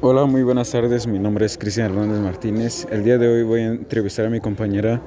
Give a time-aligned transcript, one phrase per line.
[0.00, 1.08] Hola, muy buenas tardes.
[1.08, 2.86] Mi nombre es Cristian Hernández Martínez.
[2.88, 5.02] El día de hoy voy a entrevistar a mi compañera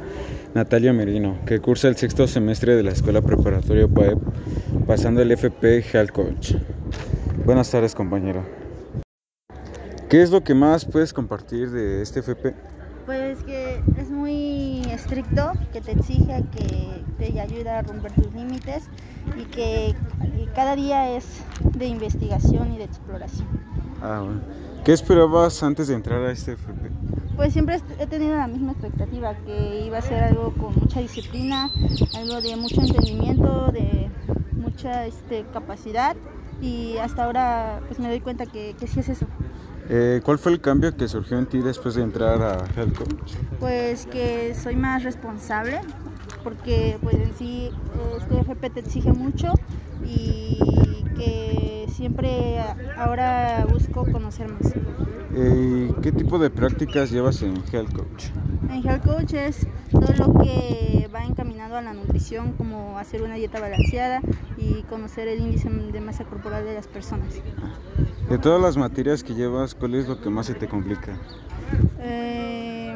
[0.53, 4.19] Natalia Merino, que cursa el sexto semestre de la Escuela Preparatoria PAEP,
[4.85, 6.55] pasando el FP Health Coach.
[7.45, 8.45] Buenas tardes, compañera.
[10.09, 12.53] ¿Qué es lo que más puedes compartir de este FP?
[13.05, 18.89] Pues que es muy estricto, que te exige, que te ayuda a romper tus límites
[19.39, 19.95] y que
[20.53, 21.25] cada día es
[21.77, 23.70] de investigación y de exploración.
[24.01, 24.41] Ah, bueno.
[24.83, 26.89] ¿Qué esperabas antes de entrar a este FP?
[27.35, 31.69] Pues siempre he tenido la misma expectativa, que iba a ser algo con mucha disciplina,
[32.17, 34.09] algo de mucho entendimiento, de
[34.53, 36.15] mucha este, capacidad
[36.61, 39.27] y hasta ahora pues me doy cuenta que, que sí es eso.
[39.89, 42.57] Eh, ¿Cuál fue el cambio que surgió en ti después de entrar a
[42.95, 43.33] Coach?
[43.59, 45.81] Pues que soy más responsable,
[46.43, 47.69] porque pues en sí
[48.19, 49.53] este FP te exige mucho
[50.05, 50.57] y
[51.17, 52.59] que siempre
[52.97, 54.73] ahora busco conocer más.
[55.33, 58.25] Eh, ¿Qué tipo de prácticas llevas en Health Coach?
[58.69, 63.35] En Health Coach es todo lo que va encaminado a la nutrición, como hacer una
[63.35, 64.21] dieta balanceada
[64.57, 67.41] y conocer el índice de masa corporal de las personas.
[68.29, 71.13] De todas las materias que llevas, ¿cuál es lo que más se te complica?
[71.99, 72.95] Eh,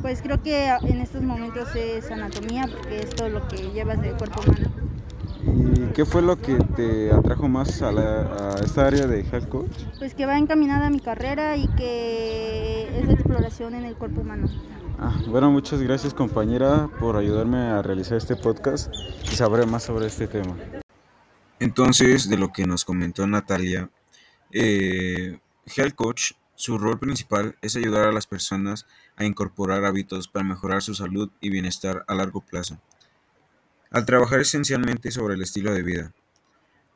[0.00, 4.16] pues creo que en estos momentos es anatomía, porque es todo lo que llevas del
[4.16, 4.70] cuerpo humano.
[5.44, 9.48] ¿Y qué fue lo que te atrajo más a, la, a esta área de Health
[9.48, 9.72] Coach?
[9.98, 14.20] Pues que va encaminada a mi carrera y que es de exploración en el cuerpo
[14.20, 14.48] humano.
[14.98, 18.92] Ah, bueno, muchas gracias compañera por ayudarme a realizar este podcast
[19.24, 20.54] y saber más sobre este tema.
[21.58, 23.90] Entonces, de lo que nos comentó Natalia,
[24.52, 30.44] eh, Health Coach, su rol principal es ayudar a las personas a incorporar hábitos para
[30.44, 32.78] mejorar su salud y bienestar a largo plazo,
[33.90, 36.12] al trabajar esencialmente sobre el estilo de vida.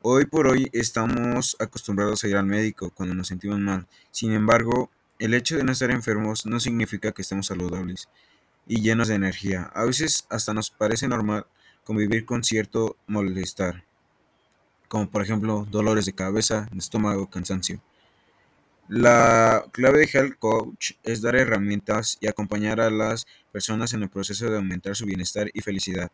[0.01, 4.89] Hoy por hoy estamos acostumbrados a ir al médico cuando nos sentimos mal, sin embargo,
[5.19, 8.09] el hecho de no estar enfermos no significa que estemos saludables
[8.67, 9.71] y llenos de energía.
[9.73, 11.45] A veces hasta nos parece normal
[11.83, 13.83] convivir con cierto molestar
[14.87, 17.81] como por ejemplo dolores de cabeza, estómago, cansancio.
[18.87, 24.09] La clave de Health Coach es dar herramientas y acompañar a las personas en el
[24.09, 26.11] proceso de aumentar su bienestar y felicidad.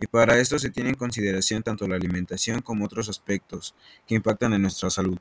[0.00, 3.74] Y para esto se tiene en consideración tanto la alimentación como otros aspectos
[4.06, 5.18] que impactan en nuestra salud.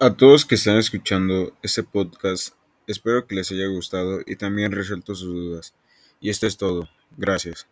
[0.00, 2.54] A todos que están escuchando este podcast,
[2.88, 5.74] espero que les haya gustado y también resuelto sus dudas.
[6.20, 6.88] Y esto es todo.
[7.16, 7.66] Gracias.